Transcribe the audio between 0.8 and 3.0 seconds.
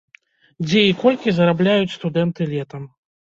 і колькі зарабляюць студэнты летам?